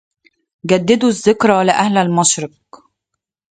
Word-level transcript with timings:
جددوا 0.65 1.09
الذكرى 1.09 1.65
لأهل 1.65 1.97
المشرق 1.97 2.85